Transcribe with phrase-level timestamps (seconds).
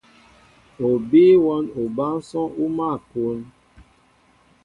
[0.87, 3.39] O bíy wɔ́n obánsɔ́ŋ ó mál a kún.